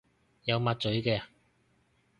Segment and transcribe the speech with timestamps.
[0.45, 1.21] 有抹嘴嘅